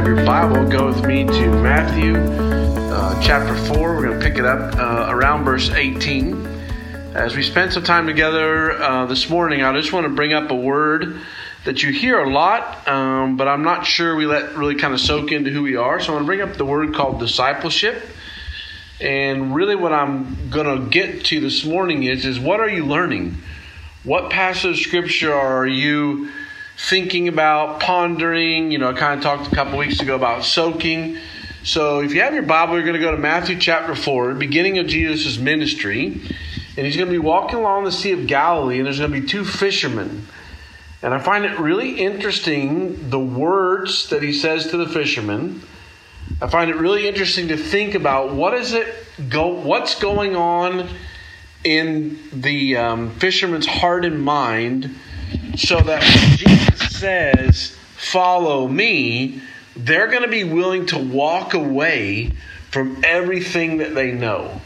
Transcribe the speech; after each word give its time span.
Bible, 0.00 0.66
go 0.70 0.86
with 0.86 1.04
me 1.04 1.24
to 1.24 1.48
Matthew 1.62 2.16
uh, 2.16 3.20
chapter 3.20 3.54
4. 3.74 3.94
We're 3.94 4.06
going 4.06 4.18
to 4.18 4.26
pick 4.26 4.38
it 4.38 4.46
up 4.46 4.74
uh, 4.78 5.08
around 5.10 5.44
verse 5.44 5.68
18. 5.68 6.46
As 7.14 7.36
we 7.36 7.42
spent 7.42 7.74
some 7.74 7.84
time 7.84 8.06
together 8.06 8.72
uh, 8.72 9.04
this 9.04 9.28
morning, 9.28 9.62
I 9.62 9.70
just 9.78 9.92
want 9.92 10.04
to 10.04 10.12
bring 10.14 10.32
up 10.32 10.50
a 10.50 10.54
word 10.54 11.20
that 11.66 11.82
you 11.82 11.92
hear 11.92 12.20
a 12.20 12.30
lot, 12.30 12.88
um, 12.88 13.36
but 13.36 13.48
I'm 13.48 13.64
not 13.64 13.84
sure 13.84 14.16
we 14.16 14.24
let 14.24 14.56
really 14.56 14.76
kind 14.76 14.94
of 14.94 15.00
soak 15.00 15.30
into 15.30 15.50
who 15.50 15.62
we 15.62 15.76
are. 15.76 16.00
So 16.00 16.12
I 16.12 16.14
want 16.14 16.22
to 16.22 16.26
bring 16.26 16.40
up 16.40 16.56
the 16.56 16.64
word 16.64 16.94
called 16.94 17.20
discipleship. 17.20 18.02
And 18.98 19.54
really, 19.54 19.76
what 19.76 19.92
I'm 19.92 20.48
going 20.48 20.84
to 20.84 20.88
get 20.88 21.26
to 21.26 21.40
this 21.40 21.66
morning 21.66 22.04
is, 22.04 22.24
is 22.24 22.40
what 22.40 22.60
are 22.60 22.68
you 22.70 22.86
learning? 22.86 23.36
What 24.04 24.30
passage 24.30 24.78
of 24.78 24.86
scripture 24.86 25.34
are 25.34 25.66
you 25.66 26.30
thinking 26.76 27.28
about, 27.28 27.80
pondering. 27.80 28.70
You 28.70 28.78
know, 28.78 28.90
I 28.90 28.92
kind 28.94 29.18
of 29.18 29.24
talked 29.24 29.52
a 29.52 29.54
couple 29.54 29.78
weeks 29.78 30.00
ago 30.00 30.14
about 30.14 30.44
soaking. 30.44 31.18
So 31.64 32.00
if 32.00 32.12
you 32.12 32.20
have 32.22 32.34
your 32.34 32.42
Bible, 32.42 32.74
you're 32.74 32.84
going 32.84 32.94
to 32.94 33.00
go 33.00 33.12
to 33.12 33.18
Matthew 33.18 33.58
chapter 33.58 33.94
4, 33.94 34.34
beginning 34.34 34.78
of 34.78 34.86
Jesus' 34.86 35.38
ministry. 35.38 36.20
And 36.76 36.86
he's 36.86 36.96
going 36.96 37.08
to 37.08 37.12
be 37.12 37.18
walking 37.18 37.58
along 37.58 37.84
the 37.84 37.92
Sea 37.92 38.12
of 38.12 38.26
Galilee, 38.26 38.78
and 38.78 38.86
there's 38.86 38.98
going 38.98 39.12
to 39.12 39.20
be 39.20 39.26
two 39.26 39.44
fishermen. 39.44 40.26
And 41.02 41.12
I 41.12 41.18
find 41.18 41.44
it 41.44 41.58
really 41.58 41.98
interesting 42.00 43.10
the 43.10 43.18
words 43.18 44.08
that 44.08 44.22
he 44.22 44.32
says 44.32 44.68
to 44.68 44.76
the 44.76 44.88
fishermen. 44.88 45.62
I 46.40 46.48
find 46.48 46.70
it 46.70 46.76
really 46.76 47.06
interesting 47.06 47.48
to 47.48 47.56
think 47.56 47.94
about 47.94 48.32
what 48.32 48.54
is 48.54 48.72
it 48.72 48.86
go 49.28 49.48
what's 49.48 49.96
going 49.96 50.36
on 50.36 50.88
in 51.64 52.18
the 52.32 52.76
um, 52.76 53.10
fisherman's 53.10 53.66
heart 53.66 54.04
and 54.04 54.22
mind 54.22 54.96
so 55.56 55.80
that 55.80 56.02
when 56.02 56.36
Jesus 56.38 56.96
says, 56.98 57.76
Follow 57.96 58.66
me, 58.66 59.40
they're 59.76 60.08
going 60.08 60.22
to 60.22 60.28
be 60.28 60.44
willing 60.44 60.86
to 60.86 60.98
walk 60.98 61.54
away 61.54 62.32
from 62.70 63.00
everything 63.04 63.78
that 63.78 63.94
they 63.94 64.10
know. 64.10 64.60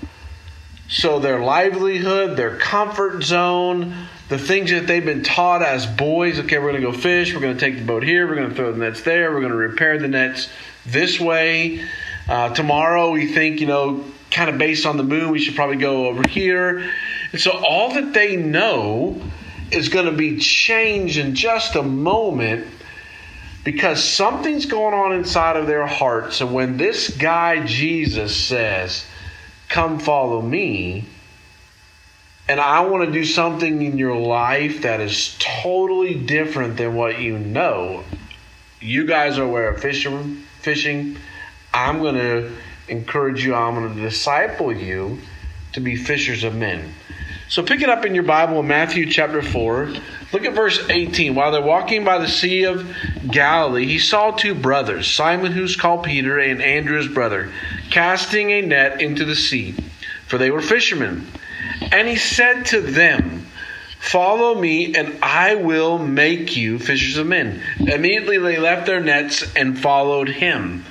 So 0.88 1.18
their 1.18 1.40
livelihood, 1.40 2.36
their 2.36 2.56
comfort 2.56 3.22
zone, 3.22 3.94
the 4.28 4.38
things 4.38 4.70
that 4.70 4.86
they've 4.86 5.04
been 5.04 5.22
taught 5.22 5.62
as 5.62 5.84
boys 5.86 6.38
okay, 6.38 6.58
we're 6.58 6.70
going 6.70 6.82
to 6.82 6.90
go 6.90 6.96
fish, 6.96 7.34
we're 7.34 7.40
going 7.40 7.56
to 7.56 7.60
take 7.60 7.78
the 7.78 7.84
boat 7.84 8.02
here, 8.02 8.26
we're 8.26 8.36
going 8.36 8.48
to 8.48 8.54
throw 8.54 8.72
the 8.72 8.78
nets 8.78 9.02
there, 9.02 9.32
we're 9.32 9.40
going 9.40 9.52
to 9.52 9.58
repair 9.58 9.98
the 9.98 10.08
nets 10.08 10.48
this 10.86 11.20
way. 11.20 11.84
Uh, 12.28 12.54
tomorrow, 12.54 13.10
we 13.10 13.32
think, 13.32 13.60
you 13.60 13.66
know, 13.66 14.04
kind 14.30 14.48
of 14.48 14.58
based 14.58 14.86
on 14.86 14.96
the 14.96 15.04
moon, 15.04 15.30
we 15.30 15.38
should 15.38 15.54
probably 15.54 15.76
go 15.76 16.06
over 16.06 16.26
here. 16.28 16.90
And 17.32 17.40
so 17.40 17.52
all 17.52 17.94
that 17.94 18.12
they 18.12 18.36
know 18.36 19.20
is 19.70 19.88
going 19.88 20.06
to 20.06 20.12
be 20.12 20.38
changed 20.38 21.18
in 21.18 21.34
just 21.34 21.74
a 21.74 21.82
moment 21.82 22.66
because 23.64 24.02
something's 24.02 24.66
going 24.66 24.94
on 24.94 25.12
inside 25.12 25.56
of 25.56 25.66
their 25.66 25.86
hearts. 25.86 26.40
And 26.40 26.54
when 26.54 26.76
this 26.76 27.16
guy, 27.16 27.66
Jesus, 27.66 28.34
says, 28.36 29.04
Come 29.68 29.98
follow 29.98 30.40
me, 30.40 31.04
and 32.48 32.60
I 32.60 32.80
want 32.86 33.04
to 33.06 33.10
do 33.10 33.24
something 33.24 33.82
in 33.82 33.98
your 33.98 34.16
life 34.16 34.82
that 34.82 35.00
is 35.00 35.36
totally 35.40 36.14
different 36.14 36.76
than 36.76 36.94
what 36.94 37.18
you 37.18 37.38
know. 37.38 38.04
You 38.80 39.04
guys 39.04 39.36
are 39.38 39.42
aware 39.42 39.70
of 39.70 39.80
fishing. 39.80 40.44
fishing. 40.60 41.16
I'm 41.74 41.98
going 41.98 42.14
to 42.14 42.52
encourage 42.88 43.44
you, 43.44 43.54
I'm 43.54 43.74
going 43.74 43.94
to 43.96 44.00
disciple 44.00 44.72
you 44.72 45.18
to 45.72 45.80
be 45.80 45.96
fishers 45.96 46.44
of 46.44 46.54
men. 46.54 46.94
So 47.48 47.62
pick 47.62 47.80
it 47.80 47.88
up 47.88 48.04
in 48.04 48.14
your 48.14 48.24
Bible 48.24 48.58
in 48.60 48.66
Matthew 48.66 49.08
chapter 49.08 49.40
4. 49.40 49.92
Look 50.32 50.44
at 50.44 50.54
verse 50.54 50.84
18. 50.88 51.36
While 51.36 51.52
they're 51.52 51.62
walking 51.62 52.04
by 52.04 52.18
the 52.18 52.28
Sea 52.28 52.64
of 52.64 52.92
Galilee, 53.30 53.86
he 53.86 54.00
saw 54.00 54.32
two 54.32 54.54
brothers, 54.54 55.08
Simon, 55.08 55.52
who's 55.52 55.76
called 55.76 56.04
Peter, 56.04 56.38
and 56.38 56.60
Andrew, 56.60 56.96
his 56.96 57.06
brother, 57.06 57.52
casting 57.90 58.50
a 58.50 58.62
net 58.62 59.00
into 59.00 59.24
the 59.24 59.36
sea, 59.36 59.76
for 60.26 60.38
they 60.38 60.50
were 60.50 60.60
fishermen. 60.60 61.28
And 61.80 62.08
he 62.08 62.16
said 62.16 62.66
to 62.66 62.80
them, 62.80 63.46
Follow 64.00 64.60
me, 64.60 64.94
and 64.94 65.18
I 65.22 65.54
will 65.54 65.98
make 65.98 66.56
you 66.56 66.78
fishers 66.78 67.16
of 67.16 67.26
men. 67.26 67.62
Immediately 67.78 68.38
they 68.38 68.58
left 68.58 68.86
their 68.86 69.00
nets 69.00 69.44
and 69.54 69.78
followed 69.78 70.28
him. 70.28 70.84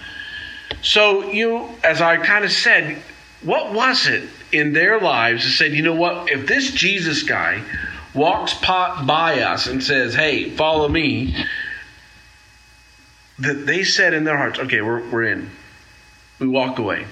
So, 0.82 1.32
you, 1.32 1.70
as 1.84 2.02
I 2.02 2.18
kind 2.18 2.46
of 2.46 2.52
said, 2.52 3.02
what 3.42 3.74
was 3.74 4.08
it 4.08 4.28
in 4.56 4.74
their 4.74 5.00
lives 5.00 5.44
that 5.44 5.52
said, 5.52 5.74
you 5.74 5.82
know 5.82 5.96
what, 5.96 6.32
if 6.32 6.48
this 6.48 6.72
Jesus 6.72 7.24
guy 7.24 7.62
walks 8.14 8.54
by 8.54 9.42
us 9.42 9.68
and 9.68 9.84
says, 9.84 10.16
hey, 10.16 10.50
follow 10.50 10.88
me, 10.88 11.36
that 13.40 13.66
they 13.66 13.84
said 13.84 14.14
in 14.14 14.24
their 14.24 14.38
hearts, 14.38 14.60
okay, 14.60 14.82
we're, 14.82 15.08
we're 15.10 15.24
in. 15.24 15.52
We 16.40 16.48
walk 16.48 16.80
away. 16.80 17.06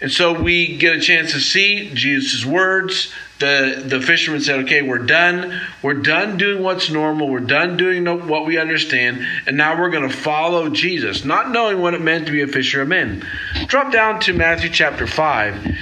And 0.00 0.12
so 0.12 0.38
we 0.38 0.76
get 0.76 0.94
a 0.94 1.00
chance 1.00 1.32
to 1.32 1.40
see 1.40 1.90
Jesus' 1.94 2.44
words. 2.44 3.12
The, 3.38 3.82
the 3.84 4.00
fishermen 4.00 4.42
said, 4.42 4.60
okay, 4.60 4.82
we're 4.82 4.98
done. 4.98 5.58
We're 5.82 5.94
done 5.94 6.36
doing 6.36 6.62
what's 6.62 6.90
normal. 6.90 7.28
We're 7.28 7.40
done 7.40 7.78
doing 7.78 8.04
what 8.28 8.44
we 8.44 8.58
understand. 8.58 9.26
And 9.46 9.56
now 9.56 9.80
we're 9.80 9.90
going 9.90 10.08
to 10.08 10.14
follow 10.14 10.68
Jesus, 10.68 11.24
not 11.24 11.50
knowing 11.50 11.80
what 11.80 11.94
it 11.94 12.02
meant 12.02 12.26
to 12.26 12.32
be 12.32 12.42
a 12.42 12.46
fisher 12.46 12.82
of 12.82 12.88
men. 12.88 13.24
Drop 13.66 13.90
down 13.90 14.20
to 14.20 14.34
Matthew 14.34 14.68
chapter 14.68 15.06
5. 15.06 15.76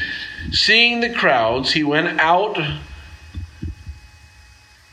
Seeing 0.55 1.01
the 1.01 1.13
crowds, 1.13 1.73
he 1.73 1.83
went 1.83 2.21
out 2.21 2.57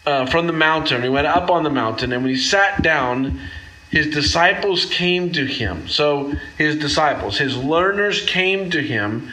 uh, 0.08 0.26
from 0.26 0.48
the 0.48 0.54
mountain. 0.54 1.04
He 1.04 1.10
went 1.10 1.28
up 1.28 1.52
on 1.52 1.64
the 1.64 1.70
mountain. 1.70 2.12
And 2.12 2.24
when 2.24 2.34
he 2.34 2.40
sat 2.40 2.82
down, 2.82 3.40
his 3.92 4.08
disciples 4.08 4.86
came 4.86 5.32
to 5.34 5.46
him. 5.46 5.88
So 5.88 6.34
his 6.58 6.78
disciples, 6.78 7.38
his 7.38 7.56
learners 7.56 8.26
came 8.26 8.72
to 8.72 8.82
him, 8.82 9.32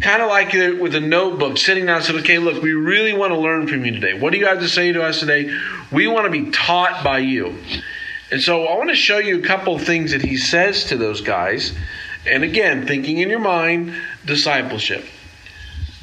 kind 0.00 0.20
of 0.20 0.28
like 0.28 0.52
with 0.52 0.96
a 0.96 1.00
notebook, 1.00 1.56
sitting 1.58 1.86
down 1.86 1.98
and 1.98 2.04
said, 2.04 2.16
Okay, 2.16 2.38
look, 2.38 2.60
we 2.60 2.72
really 2.72 3.12
want 3.12 3.32
to 3.32 3.38
learn 3.38 3.68
from 3.68 3.84
you 3.84 3.92
today. 3.92 4.18
What 4.18 4.32
do 4.32 4.40
you 4.40 4.46
have 4.46 4.58
to 4.58 4.68
say 4.68 4.90
to 4.90 5.04
us 5.04 5.20
today? 5.20 5.56
We 5.92 6.08
want 6.08 6.24
to 6.24 6.30
be 6.30 6.50
taught 6.50 7.04
by 7.04 7.18
you. 7.18 7.56
And 8.32 8.42
so 8.42 8.64
I 8.64 8.76
want 8.76 8.90
to 8.90 8.96
show 8.96 9.18
you 9.18 9.38
a 9.38 9.42
couple 9.42 9.76
of 9.76 9.84
things 9.84 10.10
that 10.10 10.22
he 10.22 10.38
says 10.38 10.86
to 10.86 10.96
those 10.96 11.20
guys. 11.20 11.72
And 12.26 12.42
again, 12.42 12.84
thinking 12.84 13.18
in 13.18 13.30
your 13.30 13.38
mind, 13.38 13.94
discipleship. 14.24 15.04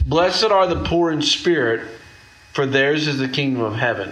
Blessed 0.09 0.45
are 0.45 0.65
the 0.65 0.83
poor 0.83 1.11
in 1.11 1.21
spirit, 1.21 1.87
for 2.53 2.65
theirs 2.65 3.07
is 3.07 3.19
the 3.19 3.27
kingdom 3.27 3.61
of 3.61 3.75
heaven. 3.75 4.11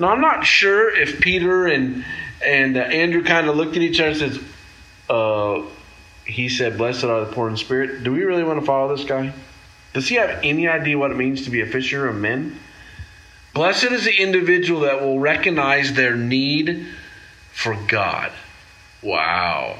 Now, 0.00 0.08
I'm 0.08 0.20
not 0.20 0.44
sure 0.44 0.90
if 0.90 1.20
Peter 1.20 1.66
and 1.66 2.04
and 2.44 2.76
uh, 2.76 2.80
Andrew 2.80 3.22
kind 3.22 3.48
of 3.48 3.56
looked 3.56 3.76
at 3.76 3.82
each 3.82 4.00
other 4.00 4.10
and 4.10 4.18
says, 4.18 4.40
uh, 5.08 5.62
he 6.24 6.48
said, 6.48 6.76
Blessed 6.76 7.04
are 7.04 7.24
the 7.24 7.32
poor 7.32 7.48
in 7.48 7.56
spirit. 7.56 8.02
Do 8.02 8.12
we 8.12 8.24
really 8.24 8.42
want 8.42 8.58
to 8.58 8.66
follow 8.66 8.94
this 8.94 9.06
guy? 9.06 9.32
Does 9.94 10.08
he 10.08 10.16
have 10.16 10.40
any 10.42 10.66
idea 10.66 10.98
what 10.98 11.12
it 11.12 11.16
means 11.16 11.44
to 11.44 11.50
be 11.50 11.60
a 11.60 11.66
fisher 11.66 12.08
of 12.08 12.16
men? 12.16 12.58
Blessed 13.54 13.84
is 13.84 14.04
the 14.04 14.20
individual 14.20 14.80
that 14.80 15.00
will 15.00 15.20
recognize 15.20 15.92
their 15.92 16.16
need 16.16 16.88
for 17.52 17.76
God. 17.86 18.32
Wow. 19.00 19.78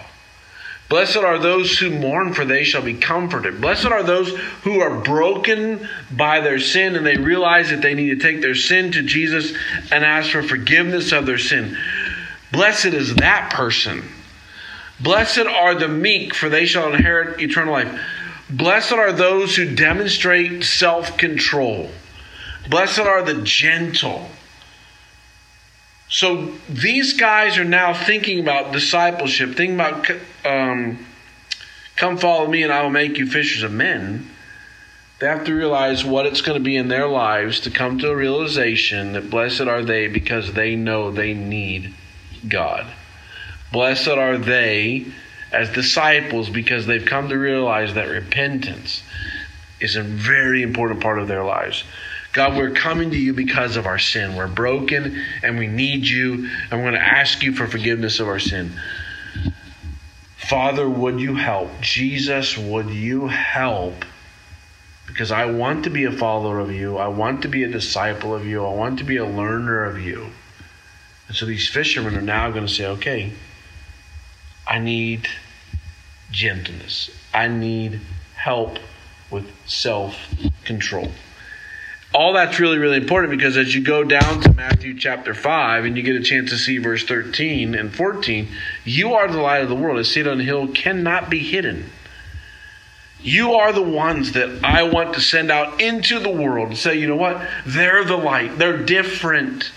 Blessed 0.88 1.18
are 1.18 1.38
those 1.38 1.78
who 1.78 1.90
mourn, 1.90 2.32
for 2.32 2.46
they 2.46 2.64
shall 2.64 2.80
be 2.80 2.94
comforted. 2.94 3.60
Blessed 3.60 3.86
are 3.86 4.02
those 4.02 4.34
who 4.62 4.80
are 4.80 5.00
broken 5.00 5.86
by 6.10 6.40
their 6.40 6.58
sin 6.58 6.96
and 6.96 7.04
they 7.04 7.18
realize 7.18 7.68
that 7.68 7.82
they 7.82 7.94
need 7.94 8.08
to 8.08 8.16
take 8.16 8.40
their 8.40 8.54
sin 8.54 8.92
to 8.92 9.02
Jesus 9.02 9.52
and 9.92 10.04
ask 10.04 10.30
for 10.30 10.42
forgiveness 10.42 11.12
of 11.12 11.26
their 11.26 11.38
sin. 11.38 11.76
Blessed 12.52 12.86
is 12.86 13.14
that 13.16 13.52
person. 13.52 14.02
Blessed 15.00 15.40
are 15.40 15.74
the 15.74 15.88
meek, 15.88 16.34
for 16.34 16.48
they 16.48 16.64
shall 16.64 16.92
inherit 16.92 17.40
eternal 17.40 17.74
life. 17.74 18.00
Blessed 18.50 18.92
are 18.92 19.12
those 19.12 19.54
who 19.54 19.74
demonstrate 19.74 20.64
self 20.64 21.18
control. 21.18 21.90
Blessed 22.70 23.00
are 23.00 23.22
the 23.22 23.42
gentle. 23.42 24.30
So 26.08 26.52
these 26.68 27.14
guys 27.14 27.58
are 27.58 27.64
now 27.64 27.92
thinking 27.92 28.40
about 28.40 28.72
discipleship, 28.72 29.54
thinking 29.54 29.74
about 29.74 30.10
um, 30.44 31.04
come 31.96 32.16
follow 32.16 32.46
me 32.46 32.62
and 32.62 32.72
I 32.72 32.82
will 32.82 32.90
make 32.90 33.18
you 33.18 33.26
fishers 33.26 33.62
of 33.62 33.72
men. 33.72 34.30
They 35.18 35.26
have 35.26 35.44
to 35.44 35.54
realize 35.54 36.04
what 36.04 36.26
it's 36.26 36.42
going 36.42 36.56
to 36.56 36.64
be 36.64 36.76
in 36.76 36.88
their 36.88 37.08
lives 37.08 37.60
to 37.60 37.70
come 37.70 37.98
to 37.98 38.10
a 38.10 38.16
realization 38.16 39.12
that 39.14 39.30
blessed 39.30 39.62
are 39.62 39.82
they 39.82 40.06
because 40.06 40.52
they 40.52 40.76
know 40.76 41.10
they 41.10 41.34
need 41.34 41.92
God. 42.46 42.86
Blessed 43.72 44.08
are 44.08 44.38
they 44.38 45.06
as 45.52 45.70
disciples 45.70 46.48
because 46.48 46.86
they've 46.86 47.04
come 47.04 47.28
to 47.28 47.36
realize 47.36 47.94
that 47.94 48.08
repentance 48.08 49.02
is 49.80 49.96
a 49.96 50.02
very 50.02 50.62
important 50.62 51.00
part 51.00 51.18
of 51.18 51.28
their 51.28 51.44
lives. 51.44 51.84
God, 52.38 52.56
we're 52.56 52.70
coming 52.70 53.10
to 53.10 53.18
you 53.18 53.32
because 53.32 53.76
of 53.76 53.86
our 53.86 53.98
sin. 53.98 54.36
We're 54.36 54.46
broken 54.46 55.20
and 55.42 55.58
we 55.58 55.66
need 55.66 56.06
you, 56.06 56.48
and 56.70 56.70
we're 56.70 56.92
going 56.92 56.92
to 56.92 57.00
ask 57.00 57.42
you 57.42 57.52
for 57.52 57.66
forgiveness 57.66 58.20
of 58.20 58.28
our 58.28 58.38
sin. 58.38 58.74
Father, 60.36 60.88
would 60.88 61.18
you 61.18 61.34
help? 61.34 61.68
Jesus, 61.80 62.56
would 62.56 62.90
you 62.90 63.26
help? 63.26 64.04
Because 65.08 65.32
I 65.32 65.46
want 65.46 65.82
to 65.82 65.90
be 65.90 66.04
a 66.04 66.12
follower 66.12 66.60
of 66.60 66.70
you. 66.70 66.96
I 66.96 67.08
want 67.08 67.42
to 67.42 67.48
be 67.48 67.64
a 67.64 67.68
disciple 67.68 68.32
of 68.32 68.46
you. 68.46 68.64
I 68.64 68.72
want 68.72 69.00
to 69.00 69.04
be 69.04 69.16
a 69.16 69.26
learner 69.26 69.82
of 69.86 70.00
you. 70.00 70.28
And 71.26 71.36
so 71.36 71.44
these 71.44 71.68
fishermen 71.68 72.14
are 72.14 72.22
now 72.22 72.52
going 72.52 72.68
to 72.68 72.72
say, 72.72 72.86
okay, 72.86 73.32
I 74.64 74.78
need 74.78 75.26
gentleness. 76.30 77.10
I 77.34 77.48
need 77.48 77.98
help 78.36 78.78
with 79.28 79.50
self 79.66 80.16
control. 80.62 81.10
All 82.14 82.32
that's 82.32 82.58
really, 82.58 82.78
really 82.78 82.96
important 82.96 83.30
because 83.30 83.56
as 83.58 83.74
you 83.74 83.82
go 83.82 84.02
down 84.02 84.40
to 84.40 84.52
Matthew 84.54 84.98
chapter 84.98 85.34
5 85.34 85.84
and 85.84 85.96
you 85.96 86.02
get 86.02 86.16
a 86.16 86.22
chance 86.22 86.50
to 86.50 86.56
see 86.56 86.78
verse 86.78 87.04
13 87.04 87.74
and 87.74 87.94
14, 87.94 88.48
you 88.84 89.12
are 89.14 89.28
the 89.28 89.40
light 89.40 89.62
of 89.62 89.68
the 89.68 89.74
world. 89.74 89.98
A 89.98 90.04
city 90.04 90.28
on 90.28 90.38
the 90.38 90.44
hill 90.44 90.68
cannot 90.68 91.28
be 91.28 91.40
hidden. 91.40 91.90
You 93.20 93.54
are 93.54 93.72
the 93.72 93.82
ones 93.82 94.32
that 94.32 94.64
I 94.64 94.84
want 94.84 95.14
to 95.14 95.20
send 95.20 95.50
out 95.50 95.82
into 95.82 96.18
the 96.18 96.30
world 96.30 96.68
and 96.68 96.78
say, 96.78 96.98
you 96.98 97.08
know 97.08 97.16
what? 97.16 97.46
They're 97.66 98.04
the 98.04 98.16
light. 98.16 98.56
They're 98.56 98.78
different. 98.78 99.70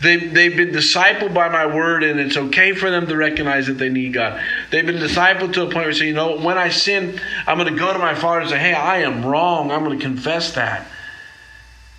They, 0.00 0.16
they've 0.16 0.56
been 0.56 0.70
discipled 0.70 1.34
by 1.34 1.50
my 1.50 1.66
word, 1.66 2.04
and 2.04 2.18
it's 2.18 2.36
okay 2.36 2.72
for 2.72 2.90
them 2.90 3.06
to 3.08 3.16
recognize 3.16 3.66
that 3.66 3.74
they 3.74 3.90
need 3.90 4.14
God. 4.14 4.40
They've 4.70 4.86
been 4.86 4.96
discipled 4.96 5.52
to 5.54 5.62
a 5.62 5.64
point 5.64 5.74
where 5.74 5.92
they 5.92 5.98
say, 5.98 6.06
you 6.06 6.14
know, 6.14 6.38
when 6.38 6.56
I 6.56 6.70
sin, 6.70 7.20
I'm 7.46 7.58
going 7.58 7.70
to 7.70 7.78
go 7.78 7.92
to 7.92 7.98
my 7.98 8.14
Father 8.14 8.40
and 8.40 8.50
say, 8.50 8.58
hey, 8.58 8.72
I 8.72 8.98
am 8.98 9.26
wrong. 9.26 9.70
I'm 9.70 9.84
going 9.84 9.98
to 9.98 10.02
confess 10.02 10.54
that. 10.54 10.86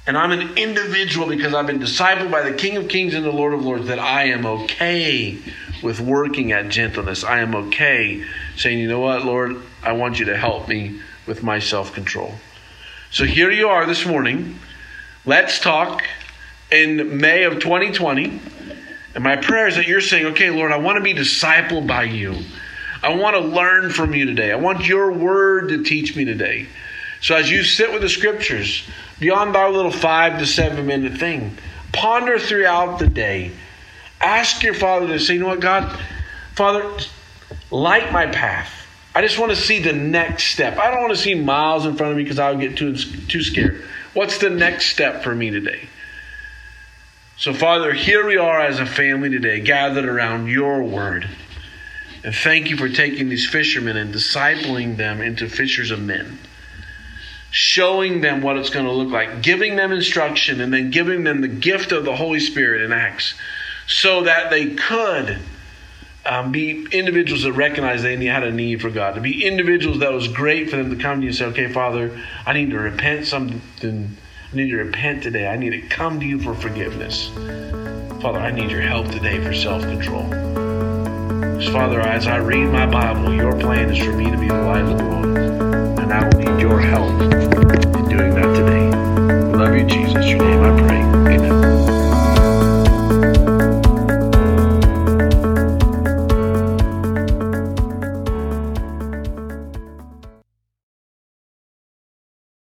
And 0.08 0.18
I'm 0.18 0.32
an 0.32 0.58
individual 0.58 1.28
because 1.28 1.54
I've 1.54 1.68
been 1.68 1.80
discipled 1.80 2.32
by 2.32 2.42
the 2.42 2.56
King 2.56 2.78
of 2.78 2.88
Kings 2.88 3.14
and 3.14 3.24
the 3.24 3.32
Lord 3.32 3.54
of 3.54 3.64
Lords 3.64 3.88
that 3.88 4.00
I 4.00 4.26
am 4.26 4.46
okay 4.46 5.38
with 5.84 6.00
working 6.00 6.52
at 6.52 6.70
gentleness. 6.70 7.24
I 7.24 7.40
am 7.40 7.54
okay 7.56 8.24
saying, 8.58 8.80
you 8.80 8.88
know 8.88 9.00
what, 9.00 9.24
Lord, 9.24 9.62
I 9.84 9.92
want 9.92 10.20
you 10.20 10.26
to 10.26 10.38
help 10.38 10.68
me 10.68 11.00
with 11.28 11.44
my 11.44 11.60
self 11.60 11.94
control. 11.94 12.34
So 13.12 13.26
here 13.26 13.52
you 13.52 13.68
are 13.68 13.86
this 13.86 14.06
morning. 14.06 14.58
Let's 15.26 15.60
talk 15.60 16.04
in 16.72 17.20
May 17.20 17.44
of 17.44 17.60
2020. 17.60 18.42
And 19.14 19.24
my 19.24 19.36
prayer 19.36 19.68
is 19.68 19.76
that 19.76 19.88
you're 19.88 20.02
saying, 20.02 20.28
okay, 20.28 20.50
Lord, 20.50 20.72
I 20.72 20.78
want 20.78 20.98
to 20.98 21.04
be 21.04 21.14
discipled 21.14 21.86
by 21.86 22.04
you. 22.04 22.38
I 23.04 23.14
want 23.16 23.36
to 23.36 23.42
learn 23.42 23.92
from 23.92 24.16
you 24.16 24.26
today. 24.26 24.52
I 24.52 24.56
want 24.56 24.88
your 24.88 25.12
word 25.12 25.70
to 25.70 25.84
teach 25.84 26.16
me 26.16 26.26
today. 26.26 26.68
So 27.20 27.36
as 27.36 27.52
you 27.52 27.64
sit 27.64 27.92
with 27.92 28.02
the 28.02 28.10
scriptures, 28.10 28.88
beyond 29.22 29.56
our 29.56 29.72
little 29.72 29.92
five 29.92 30.40
to 30.40 30.46
seven 30.46 30.86
minute 30.86 31.18
thing, 31.18 31.58
ponder 31.94 32.38
throughout 32.38 33.00
the 33.00 33.08
day. 33.08 33.52
Ask 34.20 34.64
your 34.64 34.74
Father 34.74 35.08
to 35.08 35.20
say, 35.20 35.36
you 35.36 35.40
know 35.40 35.48
what, 35.48 35.62
God, 35.62 35.98
Father, 36.56 36.92
light 37.70 38.12
my 38.12 38.26
path. 38.26 38.70
I 39.14 39.22
just 39.22 39.38
want 39.40 39.52
to 39.52 39.56
see 39.56 39.80
the 39.80 39.94
next 39.94 40.46
step. 40.46 40.78
I 40.78 40.90
don't 40.90 41.02
want 41.02 41.14
to 41.14 41.20
see 41.20 41.36
miles 41.36 41.86
in 41.86 41.96
front 41.96 42.12
of 42.12 42.18
me 42.18 42.24
because 42.24 42.40
I'll 42.40 42.58
get 42.58 42.78
too, 42.78 42.96
too 42.96 43.44
scared. 43.44 43.84
What's 44.14 44.40
the 44.40 44.50
next 44.50 44.88
step 44.88 45.24
for 45.24 45.36
me 45.36 45.52
today? 45.52 45.88
So, 47.38 47.54
Father, 47.54 47.94
here 47.94 48.26
we 48.26 48.38
are 48.38 48.60
as 48.60 48.80
a 48.80 48.86
family 48.86 49.30
today, 49.30 49.60
gathered 49.60 50.06
around 50.06 50.48
your 50.48 50.84
word. 50.84 51.30
And 52.24 52.34
thank 52.34 52.70
you 52.70 52.78
for 52.78 52.90
taking 52.90 53.30
these 53.30 53.48
fishermen 53.48 53.98
and 53.98 54.14
discipling 54.14 54.98
them 54.98 55.22
into 55.22 55.48
fishers 55.48 55.92
of 55.92 56.00
men. 56.00 56.38
Showing 57.52 58.22
them 58.22 58.42
what 58.42 58.58
it's 58.58 58.70
going 58.70 58.86
to 58.86 58.92
look 58.92 59.10
like, 59.10 59.42
giving 59.42 59.76
them 59.76 59.92
instruction, 59.92 60.62
and 60.62 60.74
then 60.74 60.90
giving 60.90 61.24
them 61.24 61.42
the 61.42 61.50
gift 61.50 61.92
of 61.92 62.06
the 62.06 62.16
Holy 62.16 62.40
Spirit 62.40 62.82
in 62.82 62.94
Acts 62.94 63.34
so 63.88 64.24
that 64.24 64.50
they 64.50 64.74
could 64.74 65.38
um, 66.26 66.52
be 66.52 66.88
individuals 66.92 67.44
that 67.44 67.54
recognize 67.54 68.04
they 68.04 68.16
had 68.26 68.44
a 68.44 68.52
need 68.52 68.82
for 68.82 68.90
God, 68.90 69.16
to 69.16 69.22
be 69.22 69.46
individuals 69.46 70.00
that 70.00 70.14
was 70.14 70.28
great 70.30 70.70
for 70.70 70.78
them 70.78 70.90
to 70.92 70.96
come 70.96 71.18
to 71.20 71.24
you 71.24 71.30
and 71.30 71.36
say, 71.36 71.46
okay, 71.46 71.68
Father, 71.68 72.18
I 72.46 72.54
need 72.54 72.70
to 72.70 72.80
repent 72.80 73.28
something 73.28 74.18
I 74.52 74.56
need 74.58 74.70
to 74.72 74.78
repent 74.78 75.24
today. 75.24 75.48
I 75.48 75.56
need 75.56 75.70
to 75.70 75.82
come 75.82 76.20
to 76.20 76.26
you 76.26 76.38
for 76.38 76.54
forgiveness. 76.54 77.30
Father, 78.22 78.40
I 78.40 78.52
need 78.52 78.70
your 78.70 78.82
help 78.82 79.08
today 79.08 79.42
for 79.42 79.54
self 79.54 79.82
control. 79.84 80.28
Father, 81.72 82.02
as 82.02 82.28
I 82.28 82.38
read 82.38 82.66
my 82.66 82.86
Bible, 82.86 83.34
your 83.34 83.58
plan 83.58 83.92
is 83.92 84.04
for 84.04 84.12
me 84.12 84.30
to 84.30 84.38
be 84.38 84.50
the 84.50 84.54
light 84.56 84.84
of 84.84 84.98
the 84.98 85.04
world 85.06 85.61
and 86.12 86.26
I 86.26 86.28
will 86.28 86.56
need 86.56 86.62
your 86.62 86.80
help. 86.80 87.51